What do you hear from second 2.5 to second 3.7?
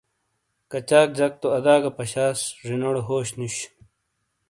جینوڑے ہوش نوش۔